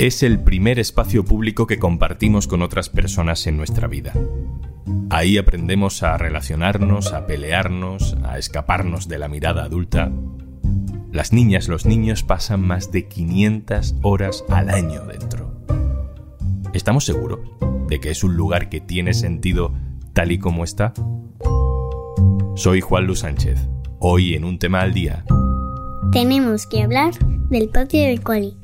Es 0.00 0.22
el 0.22 0.40
primer 0.40 0.78
espacio 0.78 1.26
público 1.26 1.66
que 1.66 1.78
compartimos 1.78 2.48
con 2.48 2.62
otras 2.62 2.88
personas 2.88 3.46
en 3.46 3.58
nuestra 3.58 3.86
vida. 3.86 4.14
Ahí 5.10 5.36
aprendemos 5.36 6.02
a 6.02 6.16
relacionarnos, 6.16 7.12
a 7.12 7.26
pelearnos, 7.26 8.16
a 8.24 8.38
escaparnos 8.38 9.08
de 9.08 9.18
la 9.18 9.28
mirada 9.28 9.62
adulta. 9.62 10.10
Las 11.12 11.34
niñas, 11.34 11.68
los 11.68 11.84
niños 11.84 12.22
pasan 12.22 12.62
más 12.62 12.90
de 12.90 13.08
500 13.08 13.96
horas 14.00 14.42
al 14.48 14.70
año 14.70 15.04
dentro. 15.04 15.54
¿Estamos 16.72 17.04
seguros 17.04 17.40
de 17.86 18.00
que 18.00 18.08
es 18.08 18.24
un 18.24 18.38
lugar 18.38 18.70
que 18.70 18.80
tiene 18.80 19.12
sentido 19.12 19.74
tal 20.14 20.32
y 20.32 20.38
como 20.38 20.64
está? 20.64 20.94
Soy 22.54 22.80
Juan 22.80 23.06
Luis 23.06 23.18
Sánchez. 23.18 23.68
Hoy 23.98 24.32
en 24.32 24.44
un 24.44 24.58
tema 24.58 24.80
al 24.80 24.94
día. 24.94 25.26
Tenemos 26.10 26.66
que 26.66 26.84
hablar 26.84 27.12
del 27.50 27.68
patio 27.68 28.00
del 28.00 28.22
coli. 28.22 28.59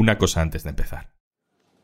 Una 0.00 0.16
cosa 0.16 0.40
antes 0.40 0.62
de 0.62 0.70
empezar. 0.70 1.10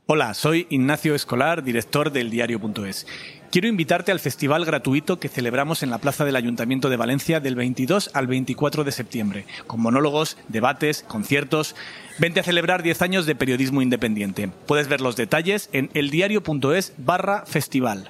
Hola, 0.06 0.32
soy 0.32 0.66
Ignacio 0.70 1.14
Escolar, 1.14 1.62
director 1.62 2.10
del 2.10 2.30
diario.es. 2.30 3.06
Quiero 3.50 3.68
invitarte 3.68 4.10
al 4.10 4.20
festival 4.20 4.64
gratuito 4.64 5.20
que 5.20 5.28
celebramos 5.28 5.82
en 5.82 5.90
la 5.90 5.98
Plaza 5.98 6.24
del 6.24 6.36
Ayuntamiento 6.36 6.88
de 6.88 6.96
Valencia 6.96 7.40
del 7.40 7.56
22 7.56 8.12
al 8.14 8.26
24 8.26 8.84
de 8.84 8.92
septiembre, 8.92 9.44
con 9.66 9.82
monólogos, 9.82 10.38
debates, 10.48 11.02
conciertos. 11.02 11.76
Vente 12.18 12.40
a 12.40 12.42
celebrar 12.42 12.82
10 12.82 13.02
años 13.02 13.26
de 13.26 13.34
periodismo 13.34 13.82
independiente. 13.82 14.48
Puedes 14.66 14.88
ver 14.88 15.02
los 15.02 15.16
detalles 15.16 15.68
en 15.74 15.90
eldiario.es 15.92 16.94
barra 16.96 17.44
festival. 17.44 18.08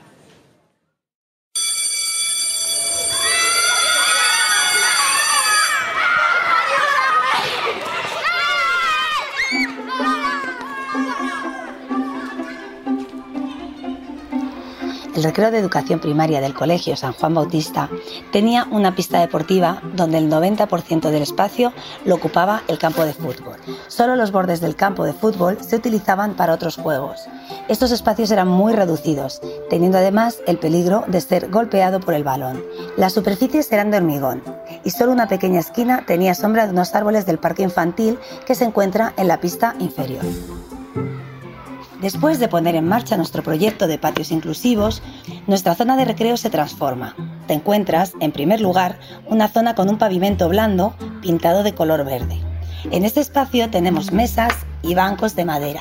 El 15.16 15.24
recreo 15.24 15.50
de 15.50 15.58
educación 15.58 15.98
primaria 15.98 16.42
del 16.42 16.52
Colegio 16.52 16.94
San 16.94 17.14
Juan 17.14 17.34
Bautista 17.34 17.88
tenía 18.32 18.66
una 18.70 18.94
pista 18.94 19.18
deportiva 19.18 19.80
donde 19.94 20.18
el 20.18 20.30
90% 20.30 21.10
del 21.10 21.22
espacio 21.22 21.72
lo 22.04 22.16
ocupaba 22.16 22.62
el 22.68 22.78
campo 22.78 23.04
de 23.04 23.14
fútbol. 23.14 23.56
Solo 23.88 24.14
los 24.14 24.30
bordes 24.30 24.60
del 24.60 24.76
campo 24.76 25.04
de 25.04 25.14
fútbol 25.14 25.58
se 25.62 25.76
utilizaban 25.76 26.34
para 26.34 26.52
otros 26.52 26.76
juegos. 26.76 27.22
Estos 27.68 27.92
espacios 27.92 28.30
eran 28.30 28.48
muy 28.48 28.74
reducidos, 28.74 29.40
teniendo 29.70 29.98
además 29.98 30.38
el 30.46 30.58
peligro 30.58 31.04
de 31.06 31.20
ser 31.20 31.50
golpeado 31.50 31.98
por 32.00 32.14
el 32.14 32.24
balón. 32.24 32.62
Las 32.96 33.14
superficies 33.14 33.72
eran 33.72 33.90
de 33.90 33.96
hormigón 33.96 34.42
y 34.84 34.90
solo 34.90 35.12
una 35.12 35.28
pequeña 35.28 35.60
esquina 35.60 36.04
tenía 36.06 36.34
sombra 36.34 36.66
de 36.66 36.72
unos 36.72 36.94
árboles 36.94 37.24
del 37.24 37.38
parque 37.38 37.62
infantil 37.62 38.18
que 38.46 38.54
se 38.54 38.64
encuentra 38.64 39.14
en 39.16 39.28
la 39.28 39.40
pista 39.40 39.74
inferior. 39.78 40.24
Después 42.00 42.38
de 42.38 42.48
poner 42.48 42.74
en 42.74 42.86
marcha 42.86 43.16
nuestro 43.16 43.42
proyecto 43.42 43.86
de 43.86 43.98
patios 43.98 44.30
inclusivos, 44.30 45.02
nuestra 45.46 45.74
zona 45.74 45.96
de 45.96 46.04
recreo 46.04 46.36
se 46.36 46.50
transforma. 46.50 47.16
Te 47.46 47.54
encuentras, 47.54 48.12
en 48.20 48.32
primer 48.32 48.60
lugar, 48.60 48.98
una 49.26 49.48
zona 49.48 49.74
con 49.74 49.88
un 49.88 49.96
pavimento 49.96 50.48
blando 50.48 50.94
pintado 51.22 51.62
de 51.62 51.74
color 51.74 52.04
verde. 52.04 52.38
En 52.90 53.04
este 53.04 53.20
espacio 53.20 53.70
tenemos 53.70 54.12
mesas 54.12 54.52
y 54.82 54.94
bancos 54.94 55.34
de 55.34 55.44
madera 55.44 55.80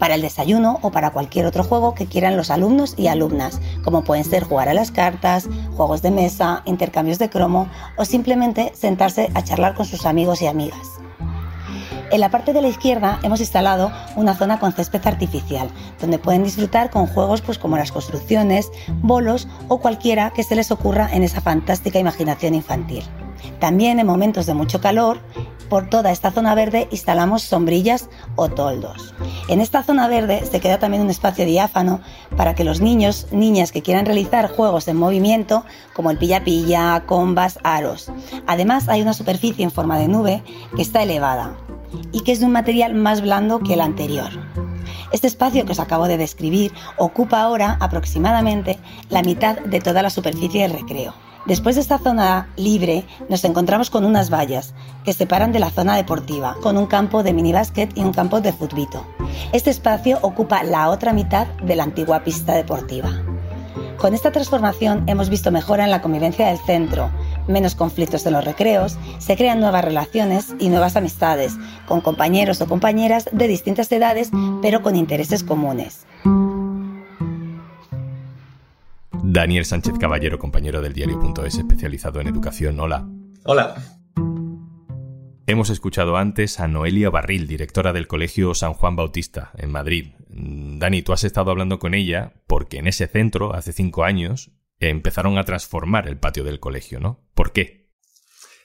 para 0.00 0.14
el 0.14 0.22
desayuno 0.22 0.80
o 0.82 0.90
para 0.90 1.10
cualquier 1.10 1.46
otro 1.46 1.62
juego 1.62 1.94
que 1.94 2.06
quieran 2.06 2.36
los 2.36 2.50
alumnos 2.50 2.94
y 2.96 3.06
alumnas, 3.06 3.60
como 3.84 4.02
pueden 4.02 4.24
ser 4.24 4.42
jugar 4.42 4.68
a 4.68 4.74
las 4.74 4.90
cartas, 4.90 5.48
juegos 5.76 6.00
de 6.02 6.10
mesa, 6.10 6.62
intercambios 6.64 7.18
de 7.18 7.28
cromo 7.28 7.68
o 7.96 8.04
simplemente 8.04 8.72
sentarse 8.74 9.30
a 9.34 9.44
charlar 9.44 9.74
con 9.74 9.84
sus 9.84 10.06
amigos 10.06 10.40
y 10.42 10.46
amigas. 10.46 11.00
En 12.10 12.18
la 12.18 12.30
parte 12.30 12.52
de 12.52 12.60
la 12.60 12.68
izquierda 12.68 13.20
hemos 13.22 13.38
instalado 13.38 13.92
una 14.16 14.34
zona 14.34 14.58
con 14.58 14.72
césped 14.72 15.06
artificial, 15.06 15.70
donde 16.00 16.18
pueden 16.18 16.42
disfrutar 16.42 16.90
con 16.90 17.06
juegos 17.06 17.40
pues, 17.40 17.56
como 17.56 17.76
las 17.76 17.92
construcciones, 17.92 18.72
bolos 19.00 19.46
o 19.68 19.78
cualquiera 19.78 20.30
que 20.30 20.42
se 20.42 20.56
les 20.56 20.72
ocurra 20.72 21.08
en 21.12 21.22
esa 21.22 21.40
fantástica 21.40 22.00
imaginación 22.00 22.54
infantil. 22.54 23.04
También 23.60 24.00
en 24.00 24.08
momentos 24.08 24.46
de 24.46 24.54
mucho 24.54 24.80
calor, 24.80 25.20
por 25.68 25.88
toda 25.88 26.10
esta 26.10 26.32
zona 26.32 26.56
verde 26.56 26.88
instalamos 26.90 27.42
sombrillas 27.42 28.10
o 28.34 28.48
toldos. 28.48 29.14
En 29.46 29.60
esta 29.60 29.84
zona 29.84 30.08
verde 30.08 30.44
se 30.50 30.58
queda 30.58 30.80
también 30.80 31.04
un 31.04 31.10
espacio 31.10 31.46
diáfano 31.46 32.00
para 32.36 32.56
que 32.56 32.64
los 32.64 32.80
niños, 32.80 33.28
niñas 33.30 33.70
que 33.70 33.82
quieran 33.82 34.04
realizar 34.04 34.50
juegos 34.50 34.88
en 34.88 34.96
movimiento, 34.96 35.64
como 35.94 36.10
el 36.10 36.18
pilla-pilla, 36.18 37.04
combas, 37.06 37.60
aros. 37.62 38.10
Además 38.48 38.88
hay 38.88 39.00
una 39.00 39.14
superficie 39.14 39.62
en 39.62 39.70
forma 39.70 39.96
de 39.96 40.08
nube 40.08 40.42
que 40.74 40.82
está 40.82 41.04
elevada 41.04 41.56
y 42.12 42.20
que 42.20 42.32
es 42.32 42.40
de 42.40 42.46
un 42.46 42.52
material 42.52 42.94
más 42.94 43.20
blando 43.20 43.60
que 43.60 43.74
el 43.74 43.80
anterior. 43.80 44.30
Este 45.12 45.26
espacio 45.26 45.64
que 45.64 45.72
os 45.72 45.80
acabo 45.80 46.06
de 46.06 46.16
describir 46.16 46.72
ocupa 46.96 47.40
ahora 47.40 47.76
aproximadamente 47.80 48.78
la 49.08 49.22
mitad 49.22 49.58
de 49.58 49.80
toda 49.80 50.02
la 50.02 50.10
superficie 50.10 50.62
del 50.62 50.72
recreo. 50.72 51.14
Después 51.46 51.74
de 51.74 51.80
esta 51.80 51.98
zona 51.98 52.48
libre, 52.56 53.04
nos 53.28 53.44
encontramos 53.44 53.88
con 53.88 54.04
unas 54.04 54.30
vallas 54.30 54.74
que 55.04 55.14
separan 55.14 55.52
de 55.52 55.58
la 55.58 55.70
zona 55.70 55.96
deportiva, 55.96 56.56
con 56.62 56.76
un 56.76 56.86
campo 56.86 57.22
de 57.22 57.32
minibásquet 57.32 57.96
y 57.96 58.02
un 58.02 58.12
campo 58.12 58.40
de 58.40 58.52
futbito. 58.52 59.06
Este 59.52 59.70
espacio 59.70 60.18
ocupa 60.22 60.62
la 60.62 60.90
otra 60.90 61.12
mitad 61.12 61.46
de 61.62 61.76
la 61.76 61.84
antigua 61.84 62.22
pista 62.24 62.54
deportiva. 62.54 63.10
Con 63.96 64.14
esta 64.14 64.32
transformación 64.32 65.04
hemos 65.08 65.28
visto 65.28 65.50
mejora 65.50 65.84
en 65.84 65.90
la 65.90 66.02
convivencia 66.02 66.48
del 66.48 66.58
centro, 66.58 67.10
menos 67.48 67.74
conflictos 67.74 68.26
en 68.26 68.32
los 68.32 68.44
recreos, 68.44 68.98
se 69.18 69.36
crean 69.36 69.60
nuevas 69.60 69.84
relaciones 69.84 70.54
y 70.58 70.68
nuevas 70.68 70.96
amistades 70.96 71.56
con 71.86 72.00
compañeros 72.00 72.60
o 72.60 72.66
compañeras 72.66 73.28
de 73.32 73.48
distintas 73.48 73.90
edades, 73.92 74.30
pero 74.62 74.82
con 74.82 74.96
intereses 74.96 75.44
comunes. 75.44 76.06
Daniel 79.22 79.64
Sánchez 79.64 79.94
Caballero, 79.98 80.38
compañero 80.38 80.80
del 80.80 80.92
diario.es 80.92 81.56
especializado 81.56 82.20
en 82.20 82.28
educación. 82.28 82.80
Hola. 82.80 83.06
Hola. 83.44 83.76
Hemos 85.46 85.70
escuchado 85.70 86.16
antes 86.16 86.60
a 86.60 86.68
Noelia 86.68 87.10
Barril, 87.10 87.46
directora 87.46 87.92
del 87.92 88.06
Colegio 88.06 88.54
San 88.54 88.72
Juan 88.72 88.94
Bautista, 88.94 89.50
en 89.58 89.72
Madrid. 89.72 90.12
Dani, 90.28 91.02
tú 91.02 91.12
has 91.12 91.24
estado 91.24 91.50
hablando 91.50 91.78
con 91.78 91.94
ella 91.94 92.34
porque 92.46 92.78
en 92.78 92.86
ese 92.86 93.08
centro, 93.08 93.52
hace 93.52 93.72
cinco 93.72 94.04
años, 94.04 94.52
empezaron 94.88 95.38
a 95.38 95.44
transformar 95.44 96.08
el 96.08 96.18
patio 96.18 96.44
del 96.44 96.60
colegio, 96.60 97.00
¿no? 97.00 97.28
¿Por 97.34 97.52
qué? 97.52 97.80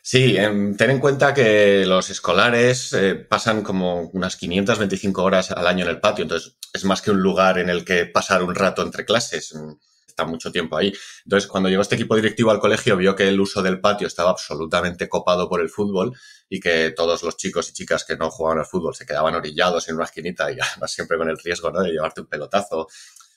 Sí, 0.02 0.38
em, 0.38 0.78
ten 0.78 0.92
en 0.92 1.00
cuenta 1.00 1.34
que 1.34 1.84
los 1.86 2.10
escolares 2.12 2.94
eh, 2.94 3.16
pasan 3.16 3.64
como 3.64 4.02
unas 4.14 4.36
525 4.36 5.24
horas 5.24 5.52
al 5.52 5.66
año 5.66 5.84
en 5.84 5.90
el 5.90 6.00
patio, 6.00 6.24
entonces 6.24 6.58
es 6.72 6.86
más 6.86 7.02
que 7.02 7.10
un 7.12 7.22
lugar 7.22 7.58
en 7.58 7.70
el 7.70 7.84
que 7.84 8.06
pasar 8.06 8.44
un 8.44 8.54
rato 8.54 8.84
entre 8.84 9.04
clases, 9.04 9.56
mm, 9.56 9.74
está 10.08 10.24
mucho 10.26 10.52
tiempo 10.52 10.78
ahí. 10.78 10.94
Entonces, 11.26 11.50
cuando 11.50 11.70
llegó 11.70 11.82
este 11.82 11.96
equipo 11.96 12.16
directivo 12.16 12.52
al 12.52 12.60
colegio, 12.60 12.96
vio 12.96 13.16
que 13.16 13.28
el 13.28 13.40
uso 13.40 13.62
del 13.62 13.82
patio 13.82 14.08
estaba 14.08 14.30
absolutamente 14.30 15.10
copado 15.10 15.50
por 15.50 15.60
el 15.60 15.70
fútbol 15.70 16.16
y 16.48 16.60
que 16.60 16.92
todos 16.92 17.24
los 17.24 17.36
chicos 17.36 17.70
y 17.70 17.74
chicas 17.74 18.06
que 18.06 18.16
no 18.16 18.30
jugaban 18.30 18.60
al 18.60 18.66
fútbol 18.66 18.96
se 18.96 19.06
quedaban 19.06 19.36
orillados 19.36 19.90
en 19.90 19.96
una 19.96 20.06
esquinita 20.06 20.52
y 20.52 20.58
además 20.62 20.92
siempre 20.92 21.18
con 21.18 21.30
el 21.30 21.38
riesgo 21.38 21.72
¿no? 21.72 21.82
de 21.82 21.92
llevarte 21.92 22.22
un 22.22 22.28
pelotazo 22.28 22.88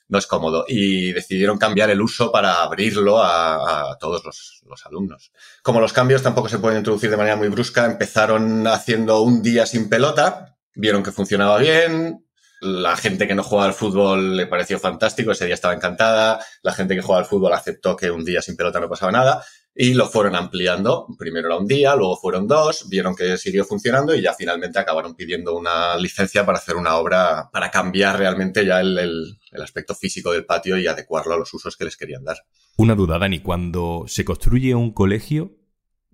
no 0.08 0.19
es 0.19 0.26
cómodo. 0.26 0.64
Y 0.66 1.12
decidieron 1.12 1.58
cambiar 1.58 1.91
el 1.91 2.00
uso 2.00 2.32
para 2.32 2.62
abrirlo 2.62 3.22
a, 3.22 3.96
todos 4.00 4.24
los, 4.24 4.62
los, 4.66 4.86
alumnos. 4.86 5.32
Como 5.62 5.80
los 5.80 5.92
cambios 5.92 6.22
tampoco 6.22 6.48
se 6.48 6.58
pueden 6.58 6.78
introducir 6.78 7.10
de 7.10 7.16
manera 7.16 7.36
muy 7.36 7.48
brusca, 7.48 7.84
empezaron 7.84 8.66
haciendo 8.66 9.22
un 9.22 9.42
día 9.42 9.66
sin 9.66 9.88
pelota, 9.88 10.56
vieron 10.74 11.02
que 11.02 11.12
funcionaba 11.12 11.58
bien. 11.58 12.24
La 12.60 12.96
gente 12.96 13.28
que 13.28 13.36
no 13.36 13.44
jugaba 13.44 13.69
al 13.69 13.74
fútbol 13.74 14.36
le 14.36 14.46
pareció 14.46 14.80
fantástico, 14.80 15.30
ese 15.30 15.44
día 15.44 15.54
estaba 15.54 15.74
encantada. 15.74 16.44
La 16.62 16.72
gente 16.72 16.96
que 16.96 17.02
jugaba 17.02 17.20
al 17.20 17.28
fútbol 17.28 17.52
aceptó 17.52 17.94
que 17.94 18.10
un 18.10 18.25
día 18.25 18.43
sin 18.43 18.56
pelota 18.56 18.81
no 18.81 18.88
pasaba 18.88 19.12
nada 19.12 19.44
y 19.80 19.94
lo 19.94 20.08
fueron 20.08 20.34
ampliando. 20.34 21.06
Primero 21.16 21.46
era 21.46 21.56
un 21.56 21.69
día, 21.69 21.94
luego 21.94 22.16
fueron 22.16 22.48
dos, 22.48 22.88
vieron 22.90 23.14
que 23.14 23.38
siguió 23.38 23.64
funcionando 23.64 24.12
y 24.12 24.20
ya 24.20 24.34
finalmente 24.34 24.80
acabaron 24.80 25.14
pidiendo 25.14 25.56
una 25.56 25.96
licencia 25.96 26.44
para 26.44 26.58
hacer 26.58 26.75
una 26.75 26.96
obra, 26.96 27.48
para 27.52 27.70
cambiar 27.70 28.19
realmente 28.19 28.66
ya 28.66 28.80
el, 28.80 29.38
aspecto 29.62 29.94
físico 29.94 30.32
del 30.32 30.44
patio 30.44 30.76
y 30.78 30.88
adecuarlo 30.88 31.34
a 31.34 31.38
los 31.38 31.54
usos 31.54 31.76
que 31.76 31.84
les 31.84 31.96
querían 31.96 32.25
dar. 32.25 32.38
Una 32.76 32.96
duda, 32.96 33.20
Dani, 33.20 33.38
cuando 33.38 34.04
se 34.08 34.25
construye 34.25 34.75
un 34.75 34.92
colegio, 34.92 35.56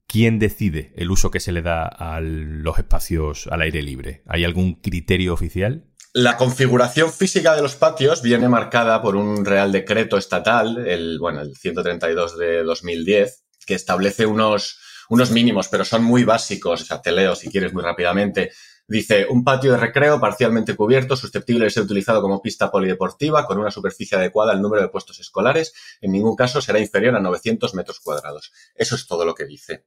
¿quién 0.06 0.38
decide 0.38 0.92
el 0.96 1.10
uso 1.10 1.30
que 1.30 1.40
se 1.40 1.52
le 1.52 1.62
da 1.62 1.86
a 1.86 2.20
los 2.20 2.78
espacios 2.78 3.46
al 3.46 3.62
aire 3.62 3.82
libre? 3.82 4.24
¿Hay 4.26 4.44
algún 4.44 4.74
criterio 4.74 5.32
oficial? 5.32 5.86
La 6.12 6.36
configuración 6.36 7.10
física 7.10 7.56
de 7.56 7.62
los 7.62 7.76
patios 7.76 8.22
viene 8.22 8.48
marcada 8.48 9.00
por 9.00 9.16
un 9.16 9.44
Real 9.44 9.72
Decreto 9.72 10.18
estatal, 10.18 10.86
el, 10.86 11.18
bueno, 11.18 11.40
el 11.40 11.56
132 11.56 12.38
de 12.38 12.62
2010, 12.62 13.43
que 13.64 13.74
establece 13.74 14.26
unos, 14.26 14.78
unos 15.08 15.30
mínimos, 15.30 15.68
pero 15.68 15.84
son 15.84 16.04
muy 16.04 16.24
básicos. 16.24 16.82
O 16.82 16.84
sea, 16.84 17.02
te 17.02 17.12
leo 17.12 17.34
si 17.34 17.50
quieres 17.50 17.72
muy 17.72 17.82
rápidamente. 17.82 18.52
Dice, 18.86 19.26
un 19.30 19.44
patio 19.44 19.72
de 19.72 19.78
recreo 19.78 20.20
parcialmente 20.20 20.76
cubierto, 20.76 21.16
susceptible 21.16 21.64
de 21.64 21.70
ser 21.70 21.84
utilizado 21.84 22.20
como 22.20 22.42
pista 22.42 22.70
polideportiva, 22.70 23.46
con 23.46 23.58
una 23.58 23.70
superficie 23.70 24.18
adecuada 24.18 24.52
al 24.52 24.60
número 24.60 24.82
de 24.82 24.88
puestos 24.88 25.18
escolares, 25.20 25.72
en 26.02 26.12
ningún 26.12 26.36
caso 26.36 26.60
será 26.60 26.78
inferior 26.78 27.16
a 27.16 27.20
900 27.20 27.74
metros 27.74 28.00
cuadrados. 28.00 28.52
Eso 28.74 28.94
es 28.94 29.06
todo 29.06 29.24
lo 29.24 29.34
que 29.34 29.46
dice. 29.46 29.84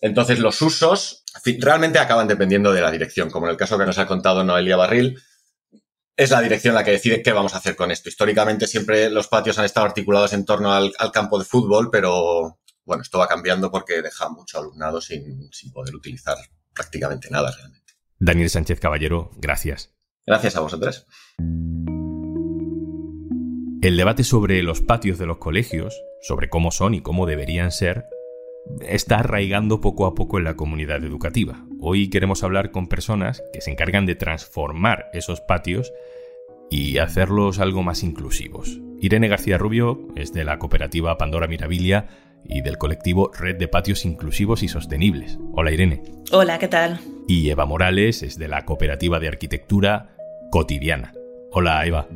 Entonces, 0.00 0.38
los 0.38 0.62
usos 0.62 1.24
realmente 1.58 1.98
acaban 1.98 2.28
dependiendo 2.28 2.72
de 2.72 2.80
la 2.80 2.90
dirección, 2.90 3.30
como 3.30 3.46
en 3.46 3.52
el 3.52 3.56
caso 3.56 3.76
que 3.76 3.84
nos 3.84 3.98
ha 3.98 4.06
contado 4.06 4.44
Noelia 4.44 4.76
Barril. 4.76 5.20
Es 6.16 6.30
la 6.30 6.40
dirección 6.40 6.74
la 6.74 6.84
que 6.84 6.92
decide 6.92 7.22
qué 7.22 7.32
vamos 7.32 7.54
a 7.54 7.58
hacer 7.58 7.76
con 7.76 7.90
esto. 7.90 8.08
Históricamente 8.08 8.66
siempre 8.66 9.10
los 9.10 9.28
patios 9.28 9.58
han 9.58 9.64
estado 9.64 9.86
articulados 9.86 10.32
en 10.32 10.44
torno 10.44 10.72
al, 10.72 10.92
campo 11.12 11.38
de 11.38 11.44
fútbol, 11.44 11.90
pero 11.90 12.58
bueno, 12.90 13.02
esto 13.02 13.20
va 13.20 13.28
cambiando 13.28 13.70
porque 13.70 14.02
deja 14.02 14.28
mucho 14.30 14.58
alumnado 14.58 15.00
sin, 15.00 15.48
sin 15.52 15.72
poder 15.72 15.94
utilizar 15.94 16.36
prácticamente 16.74 17.30
nada 17.30 17.52
realmente. 17.56 17.94
Daniel 18.18 18.50
Sánchez 18.50 18.80
Caballero, 18.80 19.30
gracias. 19.36 19.94
Gracias 20.26 20.56
a 20.56 20.60
vosotros. 20.60 21.06
El 23.80 23.96
debate 23.96 24.24
sobre 24.24 24.60
los 24.64 24.80
patios 24.80 25.18
de 25.18 25.26
los 25.26 25.38
colegios, 25.38 26.02
sobre 26.20 26.50
cómo 26.50 26.72
son 26.72 26.94
y 26.94 27.00
cómo 27.00 27.26
deberían 27.26 27.70
ser, 27.70 28.06
está 28.80 29.20
arraigando 29.20 29.80
poco 29.80 30.04
a 30.06 30.16
poco 30.16 30.38
en 30.38 30.44
la 30.44 30.56
comunidad 30.56 31.04
educativa. 31.04 31.64
Hoy 31.78 32.10
queremos 32.10 32.42
hablar 32.42 32.72
con 32.72 32.88
personas 32.88 33.40
que 33.52 33.60
se 33.60 33.70
encargan 33.70 34.04
de 34.04 34.16
transformar 34.16 35.10
esos 35.12 35.40
patios 35.42 35.92
y 36.70 36.98
hacerlos 36.98 37.60
algo 37.60 37.84
más 37.84 38.02
inclusivos. 38.02 38.80
Irene 38.98 39.28
García 39.28 39.58
Rubio 39.58 40.08
es 40.16 40.32
de 40.32 40.44
la 40.44 40.58
cooperativa 40.58 41.16
Pandora 41.18 41.46
Mirabilia 41.46 42.29
y 42.44 42.62
del 42.62 42.78
colectivo 42.78 43.30
Red 43.38 43.56
de 43.56 43.68
Patios 43.68 44.04
Inclusivos 44.04 44.62
y 44.62 44.68
Sostenibles. 44.68 45.38
Hola 45.52 45.72
Irene. 45.72 46.02
Hola, 46.32 46.58
¿qué 46.58 46.68
tal? 46.68 47.00
Y 47.28 47.50
Eva 47.50 47.66
Morales 47.66 48.22
es 48.22 48.38
de 48.38 48.48
la 48.48 48.64
cooperativa 48.64 49.20
de 49.20 49.28
arquitectura 49.28 50.16
Cotidiana. 50.50 51.12
Hola 51.52 51.84
Eva. 51.86 52.06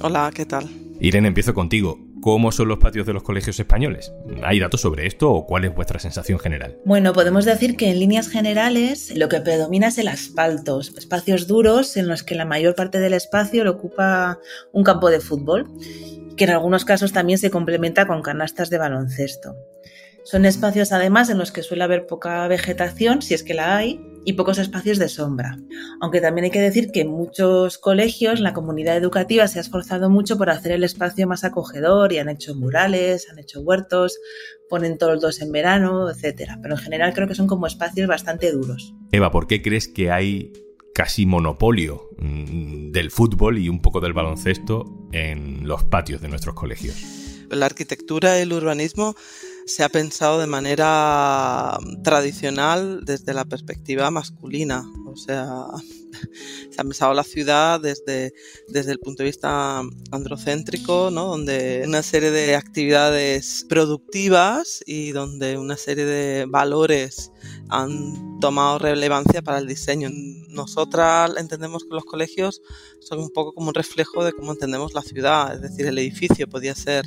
Hola, 0.00 0.30
¿qué 0.34 0.46
tal? 0.46 0.68
Irene, 1.00 1.28
empiezo 1.28 1.54
contigo. 1.54 1.98
¿Cómo 2.22 2.52
son 2.52 2.68
los 2.68 2.78
patios 2.78 3.04
de 3.04 3.12
los 3.12 3.24
colegios 3.24 3.58
españoles? 3.58 4.12
¿Hay 4.44 4.60
datos 4.60 4.80
sobre 4.80 5.08
esto 5.08 5.32
o 5.32 5.44
cuál 5.44 5.64
es 5.64 5.74
vuestra 5.74 5.98
sensación 5.98 6.38
general? 6.38 6.78
Bueno, 6.84 7.12
podemos 7.12 7.44
decir 7.44 7.76
que 7.76 7.90
en 7.90 7.98
líneas 7.98 8.28
generales 8.28 9.12
lo 9.16 9.28
que 9.28 9.40
predomina 9.40 9.88
es 9.88 9.98
el 9.98 10.06
asfalto, 10.06 10.78
espacios 10.78 11.48
duros 11.48 11.96
en 11.96 12.06
los 12.06 12.22
que 12.22 12.36
la 12.36 12.44
mayor 12.44 12.76
parte 12.76 13.00
del 13.00 13.14
espacio 13.14 13.64
lo 13.64 13.72
ocupa 13.72 14.38
un 14.70 14.84
campo 14.84 15.10
de 15.10 15.18
fútbol, 15.18 15.66
que 16.36 16.44
en 16.44 16.50
algunos 16.50 16.84
casos 16.84 17.12
también 17.12 17.40
se 17.40 17.50
complementa 17.50 18.06
con 18.06 18.22
canastas 18.22 18.70
de 18.70 18.78
baloncesto. 18.78 19.56
Son 20.24 20.44
espacios 20.44 20.92
además 20.92 21.30
en 21.30 21.38
los 21.38 21.50
que 21.50 21.62
suele 21.62 21.84
haber 21.84 22.06
poca 22.06 22.46
vegetación, 22.46 23.22
si 23.22 23.34
es 23.34 23.42
que 23.42 23.54
la 23.54 23.76
hay, 23.76 24.00
y 24.24 24.34
pocos 24.34 24.58
espacios 24.58 24.98
de 24.98 25.08
sombra. 25.08 25.58
Aunque 26.00 26.20
también 26.20 26.44
hay 26.44 26.50
que 26.50 26.60
decir 26.60 26.90
que 26.92 27.00
en 27.00 27.08
muchos 27.08 27.78
colegios 27.78 28.40
la 28.40 28.52
comunidad 28.52 28.96
educativa 28.96 29.48
se 29.48 29.58
ha 29.58 29.62
esforzado 29.62 30.10
mucho 30.10 30.38
por 30.38 30.50
hacer 30.50 30.72
el 30.72 30.84
espacio 30.84 31.26
más 31.26 31.42
acogedor 31.42 32.12
y 32.12 32.18
han 32.18 32.28
hecho 32.28 32.54
murales, 32.54 33.28
han 33.30 33.38
hecho 33.40 33.62
huertos, 33.62 34.18
ponen 34.68 34.96
todos 34.96 35.20
dos 35.20 35.40
en 35.40 35.50
verano, 35.50 36.08
etc. 36.08 36.52
Pero 36.62 36.76
en 36.76 36.80
general 36.80 37.14
creo 37.14 37.26
que 37.26 37.34
son 37.34 37.46
como 37.46 37.66
espacios 37.66 38.06
bastante 38.06 38.52
duros. 38.52 38.94
Eva, 39.10 39.30
¿por 39.30 39.46
qué 39.46 39.60
crees 39.60 39.88
que 39.88 40.10
hay 40.10 40.52
casi 40.94 41.26
monopolio 41.26 42.10
mm, 42.18 42.92
del 42.92 43.10
fútbol 43.10 43.58
y 43.58 43.68
un 43.68 43.82
poco 43.82 44.00
del 44.00 44.12
baloncesto 44.12 45.08
en 45.12 45.66
los 45.66 45.82
patios 45.84 46.20
de 46.20 46.28
nuestros 46.28 46.54
colegios? 46.54 46.96
La 47.50 47.66
arquitectura 47.66 48.38
y 48.38 48.42
el 48.42 48.52
urbanismo 48.52 49.14
se 49.66 49.84
ha 49.84 49.88
pensado 49.88 50.40
de 50.40 50.46
manera 50.46 51.78
tradicional 52.02 53.04
desde 53.04 53.34
la 53.34 53.44
perspectiva 53.44 54.10
masculina. 54.10 54.84
O 55.06 55.16
sea, 55.16 55.66
se 56.70 56.80
ha 56.80 56.84
pensado 56.84 57.14
la 57.14 57.24
ciudad 57.24 57.80
desde, 57.80 58.32
desde 58.68 58.92
el 58.92 58.98
punto 58.98 59.22
de 59.22 59.28
vista 59.28 59.82
androcéntrico, 60.10 61.10
¿no? 61.10 61.26
donde 61.26 61.84
una 61.86 62.02
serie 62.02 62.30
de 62.30 62.56
actividades 62.56 63.66
productivas 63.68 64.82
y 64.86 65.12
donde 65.12 65.58
una 65.58 65.76
serie 65.76 66.04
de 66.04 66.46
valores 66.46 67.30
han 67.68 68.31
tomado 68.42 68.80
relevancia 68.80 69.40
para 69.40 69.58
el 69.58 69.68
diseño. 69.68 70.10
Nosotras 70.48 71.30
entendemos 71.38 71.84
que 71.84 71.94
los 71.94 72.04
colegios 72.04 72.60
son 72.98 73.20
un 73.20 73.30
poco 73.30 73.54
como 73.54 73.68
un 73.68 73.74
reflejo 73.74 74.24
de 74.24 74.32
cómo 74.32 74.50
entendemos 74.50 74.94
la 74.94 75.02
ciudad, 75.02 75.54
es 75.54 75.62
decir, 75.62 75.86
el 75.86 75.96
edificio 75.96 76.48
podía 76.48 76.74
ser 76.74 77.04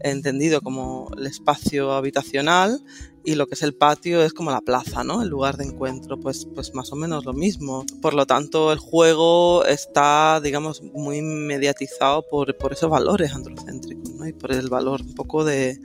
entendido 0.00 0.62
como 0.62 1.10
el 1.18 1.26
espacio 1.26 1.92
habitacional 1.92 2.82
y 3.22 3.34
lo 3.34 3.46
que 3.46 3.54
es 3.54 3.62
el 3.62 3.74
patio 3.74 4.22
es 4.22 4.32
como 4.32 4.50
la 4.50 4.62
plaza, 4.62 5.04
¿no? 5.04 5.20
El 5.20 5.28
lugar 5.28 5.58
de 5.58 5.64
encuentro, 5.64 6.18
pues, 6.18 6.46
pues 6.54 6.74
más 6.74 6.90
o 6.92 6.96
menos 6.96 7.26
lo 7.26 7.34
mismo. 7.34 7.84
Por 8.00 8.14
lo 8.14 8.24
tanto, 8.24 8.72
el 8.72 8.78
juego 8.78 9.66
está, 9.66 10.40
digamos, 10.42 10.82
muy 10.82 11.20
mediatizado 11.20 12.26
por, 12.26 12.56
por 12.56 12.72
esos 12.72 12.88
valores 12.88 13.34
androcéntricos, 13.34 14.09
¿no? 14.20 14.28
Y 14.28 14.32
por 14.32 14.52
el 14.52 14.68
valor 14.68 15.02
un 15.02 15.14
poco 15.14 15.44
de, 15.44 15.80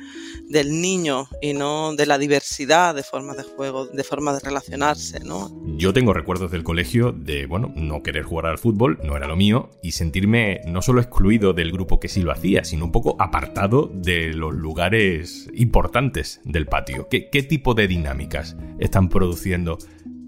del 0.47 0.81
niño 0.81 1.27
y 1.41 1.53
no 1.53 1.95
de 1.95 2.05
la 2.05 2.17
diversidad 2.17 2.93
de 2.93 3.03
formas 3.03 3.37
de 3.37 3.43
juego, 3.43 3.87
de 3.87 4.03
formas 4.03 4.35
de 4.35 4.47
relacionarse, 4.47 5.19
¿no? 5.21 5.51
Yo 5.77 5.93
tengo 5.93 6.13
recuerdos 6.13 6.51
del 6.51 6.63
colegio 6.63 7.11
de, 7.11 7.45
bueno, 7.45 7.73
no 7.75 8.03
querer 8.03 8.23
jugar 8.23 8.45
al 8.47 8.57
fútbol, 8.57 8.99
no 9.03 9.17
era 9.17 9.27
lo 9.27 9.35
mío, 9.35 9.71
y 9.81 9.93
sentirme 9.93 10.61
no 10.67 10.81
solo 10.81 11.01
excluido 11.01 11.53
del 11.53 11.71
grupo 11.71 11.99
que 11.99 12.09
sí 12.09 12.21
lo 12.21 12.31
hacía, 12.31 12.63
sino 12.63 12.85
un 12.85 12.91
poco 12.91 13.15
apartado 13.19 13.91
de 13.93 14.33
los 14.33 14.53
lugares 14.53 15.49
importantes 15.53 16.41
del 16.43 16.67
patio. 16.67 17.07
¿Qué, 17.09 17.29
qué 17.29 17.43
tipo 17.43 17.73
de 17.73 17.88
dinámicas 17.88 18.55
están 18.79 19.09
produciendo 19.09 19.77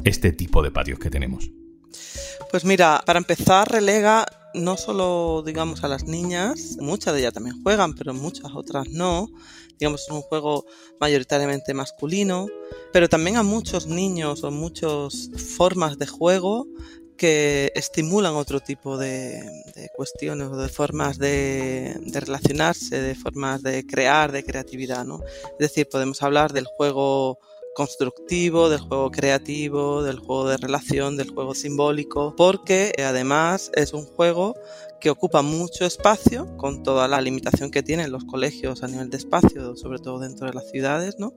este 0.03 0.31
tipo 0.31 0.63
de 0.63 0.71
patios 0.71 0.99
que 0.99 1.09
tenemos? 1.09 1.51
Pues 2.51 2.63
mira, 2.63 3.01
para 3.05 3.19
empezar, 3.19 3.69
relega 3.69 4.25
no 4.57 4.77
solo, 4.77 5.43
digamos, 5.45 5.83
a 5.83 5.87
las 5.87 6.05
niñas, 6.05 6.77
muchas 6.79 7.13
de 7.13 7.21
ellas 7.21 7.33
también 7.33 7.61
juegan, 7.63 7.93
pero 7.93 8.13
muchas 8.13 8.51
otras 8.53 8.89
no. 8.89 9.29
Digamos, 9.79 10.01
es 10.01 10.09
un 10.09 10.21
juego 10.21 10.65
mayoritariamente 10.99 11.73
masculino, 11.73 12.47
pero 12.91 13.07
también 13.07 13.37
a 13.37 13.43
muchos 13.43 13.87
niños 13.87 14.43
o 14.43 14.51
muchas 14.51 15.29
formas 15.57 15.99
de 15.99 16.07
juego 16.07 16.67
que 17.15 17.71
estimulan 17.75 18.35
otro 18.35 18.59
tipo 18.59 18.97
de, 18.97 19.43
cuestiones 19.95 20.47
o 20.49 20.57
de 20.57 20.69
formas 20.69 21.17
de, 21.17 21.95
de, 22.01 22.19
relacionarse, 22.19 23.01
de 23.01 23.15
formas 23.15 23.63
de 23.63 23.85
crear, 23.85 24.31
de 24.31 24.43
creatividad, 24.43 25.03
¿no? 25.05 25.21
Es 25.53 25.57
decir, 25.69 25.87
podemos 25.89 26.21
hablar 26.21 26.53
del 26.53 26.65
juego 26.65 27.39
constructivo, 27.77 28.69
del 28.69 28.79
juego 28.79 29.11
creativo, 29.11 30.01
del 30.01 30.17
juego 30.17 30.49
de 30.49 30.57
relación, 30.57 31.15
del 31.15 31.29
juego 31.29 31.53
simbólico, 31.53 32.33
porque 32.35 32.91
además 32.97 33.69
es 33.75 33.93
un 33.93 34.03
juego 34.03 34.55
que 34.99 35.09
ocupa 35.09 35.41
mucho 35.41 35.85
espacio, 35.85 36.57
con 36.57 36.83
toda 36.83 37.07
la 37.07 37.21
limitación 37.21 37.71
que 37.71 37.83
tienen 37.83 38.11
los 38.11 38.25
colegios 38.25 38.83
a 38.83 38.87
nivel 38.87 39.09
de 39.09 39.17
espacio, 39.17 39.75
sobre 39.75 39.99
todo 39.99 40.19
dentro 40.19 40.47
de 40.47 40.53
las 40.53 40.69
ciudades, 40.69 41.19
¿no? 41.19 41.33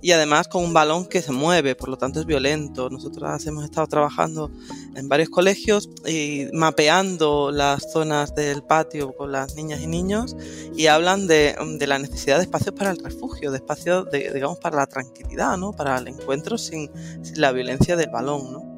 Y 0.00 0.12
además 0.12 0.48
con 0.48 0.64
un 0.64 0.72
balón 0.72 1.06
que 1.06 1.22
se 1.22 1.32
mueve, 1.32 1.74
por 1.74 1.88
lo 1.88 1.98
tanto 1.98 2.20
es 2.20 2.26
violento. 2.26 2.90
Nosotros 2.90 3.46
hemos 3.46 3.64
estado 3.64 3.86
trabajando 3.86 4.50
en 4.94 5.08
varios 5.08 5.28
colegios 5.28 5.90
y 6.06 6.46
mapeando 6.52 7.50
las 7.50 7.92
zonas 7.92 8.34
del 8.34 8.62
patio 8.62 9.12
con 9.12 9.32
las 9.32 9.54
niñas 9.56 9.80
y 9.80 9.86
niños 9.86 10.36
y 10.76 10.86
hablan 10.86 11.26
de, 11.26 11.56
de 11.78 11.86
la 11.86 11.98
necesidad 11.98 12.36
de 12.36 12.44
espacios 12.44 12.74
para 12.74 12.90
el 12.90 12.98
refugio, 12.98 13.50
de 13.50 13.58
espacios, 13.58 14.08
digamos, 14.10 14.58
para 14.58 14.76
la 14.76 14.86
tranquilidad, 14.86 15.56
¿no? 15.56 15.72
Para 15.72 15.98
el 15.98 16.08
encuentro 16.08 16.58
sin, 16.58 16.90
la 17.34 17.52
violencia 17.52 17.96
del 17.96 18.10
balón. 18.10 18.69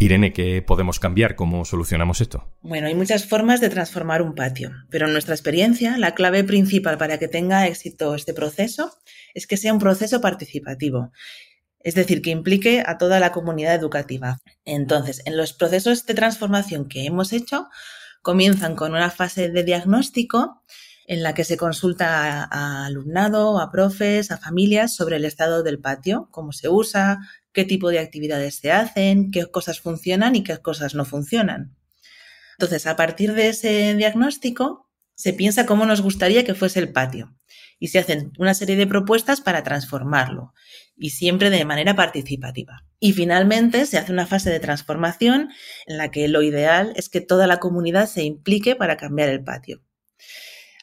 Irene, 0.00 0.32
¿qué 0.32 0.62
podemos 0.62 0.98
cambiar? 0.98 1.36
¿Cómo 1.36 1.66
solucionamos 1.66 2.22
esto? 2.22 2.48
Bueno, 2.62 2.86
hay 2.86 2.94
muchas 2.94 3.26
formas 3.26 3.60
de 3.60 3.68
transformar 3.68 4.22
un 4.22 4.34
patio, 4.34 4.70
pero 4.88 5.06
en 5.06 5.12
nuestra 5.12 5.34
experiencia, 5.34 5.98
la 5.98 6.14
clave 6.14 6.42
principal 6.42 6.96
para 6.96 7.18
que 7.18 7.28
tenga 7.28 7.66
éxito 7.66 8.14
este 8.14 8.32
proceso 8.32 8.96
es 9.34 9.46
que 9.46 9.58
sea 9.58 9.74
un 9.74 9.78
proceso 9.78 10.22
participativo, 10.22 11.12
es 11.80 11.94
decir, 11.94 12.22
que 12.22 12.30
implique 12.30 12.82
a 12.86 12.96
toda 12.96 13.20
la 13.20 13.30
comunidad 13.30 13.74
educativa. 13.74 14.38
Entonces, 14.64 15.20
en 15.26 15.36
los 15.36 15.52
procesos 15.52 16.06
de 16.06 16.14
transformación 16.14 16.88
que 16.88 17.04
hemos 17.04 17.34
hecho, 17.34 17.68
comienzan 18.22 18.76
con 18.76 18.92
una 18.92 19.10
fase 19.10 19.50
de 19.50 19.64
diagnóstico 19.64 20.62
en 21.06 21.22
la 21.22 21.34
que 21.34 21.44
se 21.44 21.58
consulta 21.58 22.44
a, 22.44 22.86
alumnado, 22.86 23.60
a 23.60 23.70
profes, 23.70 24.30
a 24.30 24.38
familias 24.38 24.94
sobre 24.94 25.16
el 25.16 25.26
estado 25.26 25.62
del 25.62 25.78
patio, 25.78 26.28
cómo 26.30 26.52
se 26.52 26.70
usa, 26.70 27.18
qué 27.52 27.64
tipo 27.64 27.90
de 27.90 27.98
actividades 27.98 28.56
se 28.56 28.72
hacen, 28.72 29.30
qué 29.30 29.46
cosas 29.46 29.80
funcionan 29.80 30.36
y 30.36 30.42
qué 30.42 30.58
cosas 30.58 30.94
no 30.94 31.04
funcionan. 31.04 31.76
Entonces, 32.58 32.86
a 32.86 32.96
partir 32.96 33.32
de 33.34 33.48
ese 33.48 33.94
diagnóstico, 33.94 34.90
se 35.14 35.32
piensa 35.32 35.66
cómo 35.66 35.86
nos 35.86 36.00
gustaría 36.00 36.44
que 36.44 36.54
fuese 36.54 36.80
el 36.80 36.92
patio 36.92 37.34
y 37.78 37.88
se 37.88 37.98
hacen 37.98 38.32
una 38.38 38.54
serie 38.54 38.76
de 38.76 38.86
propuestas 38.86 39.40
para 39.40 39.62
transformarlo 39.62 40.52
y 40.96 41.10
siempre 41.10 41.50
de 41.50 41.64
manera 41.64 41.96
participativa. 41.96 42.84
Y 43.00 43.14
finalmente 43.14 43.86
se 43.86 43.98
hace 43.98 44.12
una 44.12 44.26
fase 44.26 44.50
de 44.50 44.60
transformación 44.60 45.48
en 45.86 45.96
la 45.96 46.10
que 46.10 46.28
lo 46.28 46.42
ideal 46.42 46.92
es 46.96 47.08
que 47.08 47.20
toda 47.20 47.46
la 47.46 47.58
comunidad 47.58 48.06
se 48.06 48.22
implique 48.22 48.76
para 48.76 48.96
cambiar 48.96 49.30
el 49.30 49.42
patio. 49.42 49.82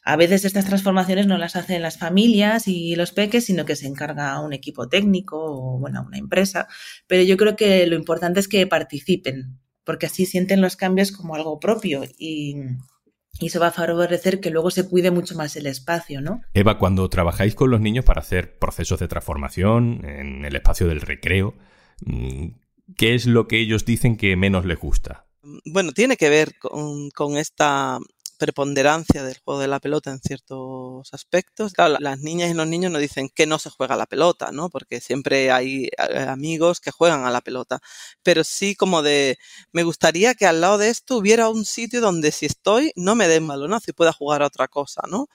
A 0.09 0.15
veces 0.15 0.45
estas 0.45 0.63
transformaciones 0.63 1.27
no 1.27 1.37
las 1.37 1.57
hacen 1.57 1.81
las 1.81 1.97
familias 1.97 2.69
y 2.69 2.95
los 2.95 3.11
peques, 3.11 3.43
sino 3.43 3.65
que 3.65 3.75
se 3.75 3.87
encarga 3.87 4.39
un 4.39 4.53
equipo 4.53 4.87
técnico 4.87 5.37
o 5.37 5.79
bueno, 5.79 6.05
una 6.07 6.17
empresa. 6.17 6.69
Pero 7.07 7.23
yo 7.23 7.35
creo 7.35 7.57
que 7.57 7.85
lo 7.87 7.97
importante 7.97 8.39
es 8.39 8.47
que 8.47 8.65
participen, 8.67 9.59
porque 9.83 10.05
así 10.05 10.25
sienten 10.25 10.61
los 10.61 10.77
cambios 10.77 11.11
como 11.11 11.35
algo 11.35 11.59
propio 11.59 12.05
y, 12.17 12.55
y 13.37 13.47
eso 13.47 13.59
va 13.59 13.67
a 13.67 13.71
favorecer 13.71 14.39
que 14.39 14.49
luego 14.49 14.71
se 14.71 14.87
cuide 14.87 15.11
mucho 15.11 15.35
más 15.35 15.57
el 15.57 15.67
espacio, 15.67 16.21
¿no? 16.21 16.39
Eva, 16.53 16.79
cuando 16.79 17.09
trabajáis 17.09 17.53
con 17.53 17.69
los 17.69 17.81
niños 17.81 18.05
para 18.05 18.21
hacer 18.21 18.57
procesos 18.59 19.01
de 19.01 19.09
transformación 19.09 20.05
en 20.05 20.45
el 20.45 20.55
espacio 20.55 20.87
del 20.87 21.01
recreo, 21.01 21.53
mm, 22.05 22.47
¿qué 22.95 23.13
es 23.13 23.25
lo 23.25 23.49
que 23.49 23.59
ellos 23.59 23.83
dicen 23.83 24.15
que 24.15 24.37
menos 24.37 24.63
les 24.63 24.79
gusta? 24.79 25.27
Bueno, 25.65 25.91
tiene 25.91 26.15
que 26.15 26.29
ver 26.29 26.57
con, 26.59 27.09
con 27.11 27.35
esta 27.35 27.99
preponderancia 28.38 29.24
del 29.24 29.38
juego 29.39 29.60
de 29.60 29.67
la 29.67 29.79
pelota 29.79 30.12
en 30.12 30.20
ciertos 30.20 31.13
aspectos. 31.13 31.74
Las 32.00 32.20
niñas 32.20 32.50
y 32.51 32.53
los 32.53 32.67
niños 32.67 32.91
no 32.91 33.00
dicen 33.00 33.29
que 33.34 33.46
no 33.48 33.60
se 33.60 33.70
juega 33.70 33.96
la 33.96 34.06
pelota, 34.06 34.51
¿no? 34.51 34.70
Porque 34.70 35.01
siempre 35.01 35.51
hay 35.51 35.86
eh, 35.98 36.20
amigos 36.27 36.79
que 36.79 36.91
juegan 36.91 37.25
a 37.25 37.32
la 37.32 37.41
pelota. 37.41 37.79
Pero 38.24 38.44
sí 38.44 38.75
como 38.75 39.01
de, 39.01 39.38
me 39.72 39.84
gustaría 39.84 40.36
que 40.36 40.46
al 40.46 40.62
lado 40.62 40.77
de 40.77 40.89
esto 40.89 41.17
hubiera 41.17 41.50
un 41.50 41.65
sitio 41.65 42.01
donde 42.01 42.32
si 42.32 42.46
estoy 42.46 42.91
no 42.96 43.15
me 43.15 43.27
den 43.27 43.48
balonazo 43.48 43.91
y 43.91 43.94
pueda 43.94 44.13
jugar 44.13 44.41
a 44.44 44.48
otra 44.48 44.67
cosa, 44.67 45.01
¿no? 45.10 45.27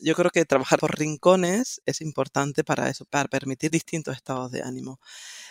Yo 0.00 0.14
creo 0.16 0.30
que 0.32 0.44
trabajar 0.44 0.80
por 0.80 0.98
rincones 0.98 1.80
es 1.86 2.00
importante 2.00 2.64
para 2.64 2.88
eso, 2.88 3.04
para 3.04 3.28
permitir 3.28 3.70
distintos 3.70 4.16
estados 4.16 4.50
de 4.50 4.62
ánimo. 4.62 4.98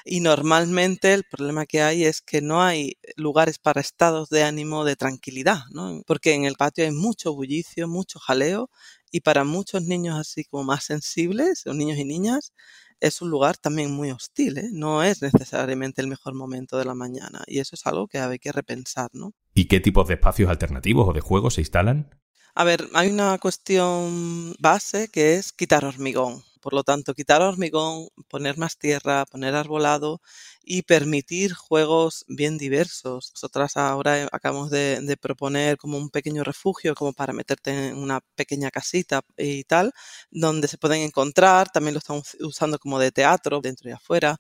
Y 0.04 0.20
normalmente 0.20 1.14
el 1.14 1.24
problema 1.24 1.66
que 1.66 1.82
hay 1.82 2.04
es 2.04 2.22
que 2.22 2.42
no 2.42 2.62
hay 2.62 2.98
lugares 3.16 3.60
para 3.60 3.80
estados 3.80 4.30
de 4.30 4.44
ánimo 4.44 4.84
de 4.84 4.98
tranquilidad, 4.98 5.62
¿no? 5.72 6.02
Porque 6.06 6.34
en 6.34 6.44
el 6.44 6.56
patio 6.56 6.84
hay 6.84 6.92
mucho 6.92 7.34
bullicio, 7.34 7.88
mucho 7.88 8.20
jaleo 8.20 8.70
y 9.10 9.22
para 9.22 9.44
muchos 9.46 9.84
niños 9.84 10.20
así 10.20 10.44
como 10.44 10.66
más 10.66 10.84
sensibles, 10.84 11.66
o 11.68 11.74
niños 11.74 11.98
y 11.98 12.06
niñas, 12.06 12.54
es 13.02 13.22
un 13.22 13.30
lugar 13.30 13.58
también 13.58 13.92
muy 13.92 14.12
hostil, 14.12 14.60
¿eh? 14.60 14.70
no 14.72 15.04
es 15.04 15.22
necesariamente 15.22 16.02
el 16.02 16.08
mejor 16.08 16.36
momento 16.36 16.78
de 16.78 16.86
la 16.86 16.94
mañana 16.94 17.42
y 17.48 17.60
eso 17.60 17.76
es 17.76 17.86
algo 17.88 18.08
que 18.08 18.20
hay 18.20 18.40
que 18.40 18.52
repensar, 18.52 19.10
¿no? 19.14 19.34
¿Y 19.54 19.66
qué 19.66 19.80
tipos 19.80 20.08
de 20.08 20.14
espacios 20.14 20.50
alternativos 20.50 21.10
o 21.10 21.14
de 21.14 21.20
juegos 21.20 21.56
se 21.56 21.62
instalan? 21.62 22.21
A 22.56 22.64
ver, 22.64 22.90
hay 22.94 23.10
una 23.10 23.38
cuestión 23.38 24.54
base 24.60 25.08
que 25.10 25.36
es 25.36 25.52
quitar 25.54 25.86
hormigón. 25.86 26.44
Por 26.62 26.74
lo 26.74 26.84
tanto, 26.84 27.16
quitar 27.16 27.42
hormigón, 27.42 28.10
poner 28.30 28.58
más 28.58 28.78
tierra, 28.78 29.26
poner 29.26 29.56
arbolado 29.56 30.22
y 30.64 30.84
permitir 30.84 31.54
juegos 31.54 32.24
bien 32.28 32.58
diversos. 32.60 33.32
Nosotras 33.34 33.78
ahora 33.78 34.28
acabamos 34.32 34.70
de, 34.70 35.18
proponer 35.20 35.78
como 35.78 35.98
un 35.98 36.10
pequeño 36.12 36.44
refugio, 36.44 36.94
como 36.94 37.14
para 37.14 37.34
meterte 37.34 37.72
en 37.90 37.98
una 37.98 38.20
pequeña 38.36 38.70
casita 38.70 39.22
y 39.38 39.64
tal, 39.64 39.92
donde 40.30 40.68
se 40.68 40.78
pueden 40.78 41.02
encontrar. 41.02 41.72
También 41.72 41.96
lo 41.96 42.00
estamos 42.00 42.36
usando 42.42 42.78
como 42.78 43.00
de 43.00 43.12
teatro, 43.12 43.60
dentro 43.62 43.90
y 43.90 43.94
afuera. 43.94 44.38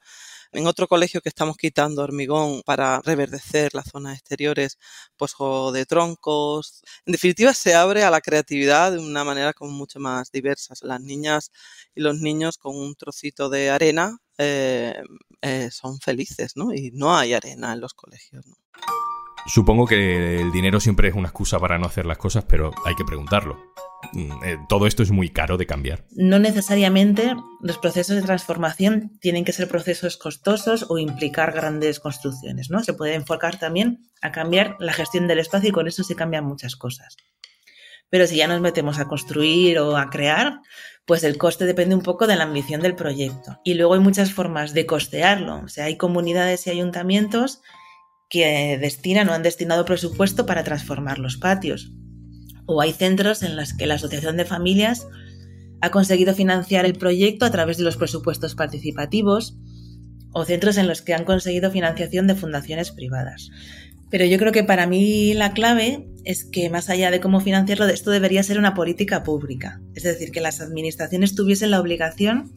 En 0.53 0.67
otro 0.67 0.87
colegio 0.87 1.21
que 1.21 1.29
estamos 1.29 1.55
quitando 1.55 2.03
hormigón 2.03 2.61
para 2.63 3.01
reverdecer 3.01 3.73
las 3.73 3.89
zonas 3.89 4.17
exteriores, 4.17 4.77
pues 5.15 5.33
juego 5.33 5.71
de 5.71 5.85
troncos. 5.85 6.81
En 7.05 7.13
definitiva, 7.13 7.53
se 7.53 7.73
abre 7.73 8.03
a 8.03 8.11
la 8.11 8.19
creatividad 8.21 8.91
de 8.91 8.99
una 8.99 9.23
manera 9.23 9.53
como 9.53 9.71
mucho 9.71 9.99
más 9.99 10.31
diversa. 10.31 10.73
Las 10.81 10.99
niñas 11.01 11.51
y 11.95 12.01
los 12.01 12.19
niños 12.19 12.57
con 12.57 12.75
un 12.75 12.95
trocito 12.95 13.49
de 13.49 13.69
arena 13.69 14.17
eh, 14.37 15.01
eh, 15.41 15.69
son 15.71 15.99
felices, 15.99 16.57
¿no? 16.57 16.73
Y 16.73 16.91
no 16.91 17.15
hay 17.15 17.33
arena 17.33 17.73
en 17.73 17.79
los 17.79 17.93
colegios, 17.93 18.45
¿no? 18.45 18.55
Supongo 19.47 19.87
que 19.87 20.39
el 20.39 20.51
dinero 20.51 20.79
siempre 20.79 21.09
es 21.09 21.15
una 21.15 21.27
excusa 21.27 21.59
para 21.59 21.79
no 21.79 21.85
hacer 21.85 22.05
las 22.05 22.17
cosas, 22.17 22.45
pero 22.47 22.71
hay 22.85 22.95
que 22.95 23.03
preguntarlo. 23.03 23.73
Mm, 24.13 24.43
eh, 24.43 24.57
todo 24.67 24.87
esto 24.87 25.03
es 25.03 25.11
muy 25.11 25.29
caro 25.29 25.57
de 25.57 25.65
cambiar. 25.65 26.05
No 26.11 26.39
necesariamente 26.39 27.35
los 27.61 27.77
procesos 27.77 28.15
de 28.15 28.21
transformación 28.21 29.17
tienen 29.19 29.45
que 29.45 29.53
ser 29.53 29.67
procesos 29.67 30.17
costosos 30.17 30.85
o 30.89 30.97
implicar 30.97 31.53
grandes 31.53 31.99
construcciones, 31.99 32.69
¿no? 32.69 32.83
Se 32.83 32.93
puede 32.93 33.15
enfocar 33.15 33.57
también 33.57 34.09
a 34.21 34.31
cambiar 34.31 34.75
la 34.79 34.93
gestión 34.93 35.27
del 35.27 35.39
espacio 35.39 35.69
y 35.69 35.73
con 35.73 35.87
eso 35.87 36.03
se 36.03 36.15
cambian 36.15 36.45
muchas 36.45 36.75
cosas. 36.75 37.17
Pero 38.09 38.27
si 38.27 38.35
ya 38.35 38.47
nos 38.47 38.61
metemos 38.61 38.99
a 38.99 39.07
construir 39.07 39.79
o 39.79 39.95
a 39.95 40.09
crear, 40.09 40.59
pues 41.05 41.23
el 41.23 41.37
coste 41.37 41.65
depende 41.65 41.95
un 41.95 42.01
poco 42.01 42.27
de 42.27 42.35
la 42.35 42.43
ambición 42.43 42.81
del 42.81 42.95
proyecto. 42.95 43.59
Y 43.63 43.75
luego 43.75 43.93
hay 43.93 44.01
muchas 44.01 44.33
formas 44.33 44.73
de 44.73 44.85
costearlo. 44.85 45.61
O 45.63 45.67
sea, 45.69 45.85
hay 45.85 45.95
comunidades 45.95 46.67
y 46.67 46.71
ayuntamientos 46.71 47.61
que 48.31 48.77
destinan 48.79 49.27
o 49.29 49.33
han 49.33 49.43
destinado 49.43 49.83
presupuesto 49.85 50.45
para 50.45 50.63
transformar 50.63 51.19
los 51.19 51.37
patios. 51.37 51.91
O 52.65 52.81
hay 52.81 52.93
centros 52.93 53.43
en 53.43 53.57
los 53.57 53.73
que 53.73 53.85
la 53.85 53.95
Asociación 53.95 54.37
de 54.37 54.45
Familias 54.45 55.05
ha 55.81 55.91
conseguido 55.91 56.33
financiar 56.33 56.85
el 56.85 56.93
proyecto 56.93 57.45
a 57.45 57.51
través 57.51 57.77
de 57.77 57.83
los 57.83 57.97
presupuestos 57.97 58.55
participativos 58.55 59.57
o 60.31 60.45
centros 60.45 60.77
en 60.77 60.87
los 60.87 61.01
que 61.01 61.13
han 61.13 61.25
conseguido 61.25 61.71
financiación 61.71 62.25
de 62.25 62.35
fundaciones 62.35 62.91
privadas. 62.91 63.49
Pero 64.09 64.23
yo 64.23 64.37
creo 64.37 64.53
que 64.53 64.63
para 64.63 64.87
mí 64.87 65.33
la 65.33 65.51
clave 65.51 66.07
es 66.23 66.45
que 66.45 66.69
más 66.69 66.89
allá 66.89 67.11
de 67.11 67.19
cómo 67.19 67.41
financiarlo, 67.41 67.85
esto 67.87 68.11
debería 68.11 68.43
ser 68.43 68.57
una 68.57 68.73
política 68.73 69.23
pública. 69.23 69.81
Es 69.93 70.03
decir, 70.03 70.31
que 70.31 70.39
las 70.39 70.61
administraciones 70.61 71.35
tuviesen 71.35 71.71
la 71.71 71.81
obligación 71.81 72.53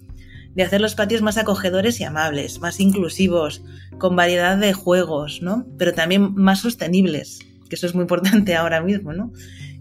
de 0.55 0.63
hacer 0.63 0.81
los 0.81 0.95
patios 0.95 1.23
más 1.23 1.37
acogedores 1.37 2.01
y 2.01 2.05
amables, 2.05 2.61
más 2.61 2.81
inclusivos, 2.81 3.63
con 3.99 4.17
variedad 4.17 4.57
de 4.57 4.73
juegos, 4.73 5.41
¿no? 5.43 5.67
Pero 5.79 5.93
también 5.93 6.35
más 6.35 6.61
sostenibles, 6.61 7.41
que 7.69 7.77
eso 7.77 7.87
es 7.87 7.95
muy 7.95 8.03
importante 8.03 8.55
ahora 8.57 8.81
mismo, 8.81 9.13
¿no? 9.13 9.33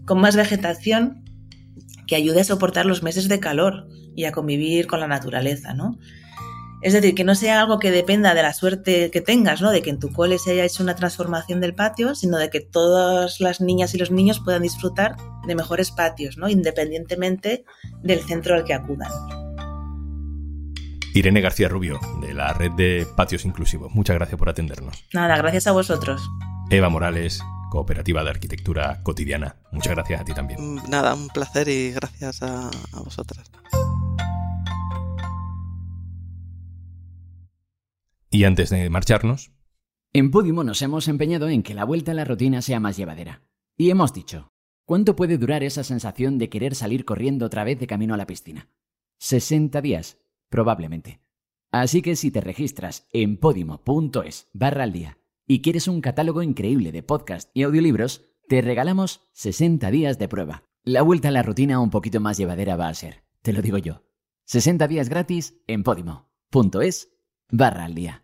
Con 0.04 0.20
más 0.20 0.36
vegetación 0.36 1.24
que 2.06 2.16
ayude 2.16 2.40
a 2.40 2.44
soportar 2.44 2.86
los 2.86 3.02
meses 3.02 3.28
de 3.28 3.40
calor 3.40 3.88
y 4.14 4.24
a 4.24 4.32
convivir 4.32 4.86
con 4.86 5.00
la 5.00 5.08
naturaleza, 5.08 5.74
¿no? 5.74 5.98
Es 6.82 6.92
decir, 6.92 7.14
que 7.14 7.24
no 7.24 7.34
sea 7.34 7.62
algo 7.62 7.78
que 7.78 7.90
dependa 7.90 8.34
de 8.34 8.42
la 8.42 8.52
suerte 8.52 9.10
que 9.10 9.22
tengas, 9.22 9.62
¿no? 9.62 9.70
De 9.70 9.80
que 9.80 9.88
en 9.88 9.98
tu 9.98 10.12
cole 10.12 10.38
se 10.38 10.50
haya 10.50 10.66
hecho 10.66 10.82
una 10.82 10.94
transformación 10.94 11.62
del 11.62 11.74
patio, 11.74 12.14
sino 12.14 12.36
de 12.36 12.50
que 12.50 12.60
todas 12.60 13.40
las 13.40 13.62
niñas 13.62 13.94
y 13.94 13.98
los 13.98 14.10
niños 14.10 14.40
puedan 14.44 14.62
disfrutar 14.62 15.16
de 15.46 15.54
mejores 15.54 15.92
patios, 15.92 16.36
¿no? 16.36 16.46
Independientemente 16.46 17.64
del 18.02 18.20
centro 18.20 18.54
al 18.54 18.64
que 18.64 18.74
acudan. 18.74 19.43
Irene 21.14 21.40
García 21.40 21.68
Rubio, 21.68 22.00
de 22.20 22.34
la 22.34 22.52
red 22.54 22.72
de 22.72 23.06
patios 23.14 23.44
inclusivos. 23.44 23.94
Muchas 23.94 24.16
gracias 24.16 24.36
por 24.36 24.48
atendernos. 24.48 25.04
Nada, 25.12 25.36
gracias 25.36 25.68
a 25.68 25.70
vosotros. 25.70 26.28
Eva 26.70 26.88
Morales, 26.88 27.40
Cooperativa 27.70 28.24
de 28.24 28.30
Arquitectura 28.30 29.00
Cotidiana. 29.04 29.54
Muchas 29.70 29.94
gracias 29.94 30.20
a 30.20 30.24
ti 30.24 30.34
también. 30.34 30.74
Mm, 30.74 30.90
nada, 30.90 31.14
un 31.14 31.28
placer 31.28 31.68
y 31.68 31.92
gracias 31.92 32.42
a, 32.42 32.68
a 32.68 33.00
vosotras. 33.00 33.48
Y 38.28 38.42
antes 38.42 38.70
de 38.70 38.90
marcharnos... 38.90 39.52
En 40.12 40.32
Podimo 40.32 40.64
nos 40.64 40.82
hemos 40.82 41.06
empeñado 41.06 41.48
en 41.48 41.62
que 41.62 41.74
la 41.74 41.84
vuelta 41.84 42.10
a 42.10 42.14
la 42.14 42.24
rutina 42.24 42.60
sea 42.60 42.80
más 42.80 42.96
llevadera. 42.96 43.42
Y 43.76 43.90
hemos 43.90 44.12
dicho, 44.12 44.52
¿cuánto 44.84 45.14
puede 45.14 45.38
durar 45.38 45.62
esa 45.62 45.84
sensación 45.84 46.38
de 46.38 46.48
querer 46.48 46.74
salir 46.74 47.04
corriendo 47.04 47.46
otra 47.46 47.62
vez 47.62 47.78
de 47.78 47.86
camino 47.86 48.14
a 48.14 48.16
la 48.16 48.26
piscina? 48.26 48.68
60 49.18 49.80
días 49.80 50.18
Probablemente. 50.54 51.20
Así 51.72 52.00
que 52.00 52.14
si 52.14 52.30
te 52.30 52.40
registras 52.40 53.08
en 53.12 53.38
podimo.es 53.38 54.46
barra 54.52 54.84
al 54.84 54.92
día 54.92 55.18
y 55.48 55.62
quieres 55.62 55.88
un 55.88 56.00
catálogo 56.00 56.44
increíble 56.44 56.92
de 56.92 57.02
podcast 57.02 57.50
y 57.54 57.64
audiolibros, 57.64 58.26
te 58.46 58.62
regalamos 58.62 59.22
60 59.32 59.90
días 59.90 60.16
de 60.16 60.28
prueba. 60.28 60.62
La 60.84 61.02
vuelta 61.02 61.26
a 61.26 61.32
la 61.32 61.42
rutina 61.42 61.80
un 61.80 61.90
poquito 61.90 62.20
más 62.20 62.36
llevadera 62.36 62.76
va 62.76 62.86
a 62.86 62.94
ser, 62.94 63.24
te 63.42 63.52
lo 63.52 63.62
digo 63.62 63.78
yo. 63.78 64.04
60 64.44 64.86
días 64.86 65.08
gratis 65.08 65.60
en 65.66 65.82
podimo.es 65.82 67.08
barra 67.50 67.86
al 67.86 67.96
día. 67.96 68.23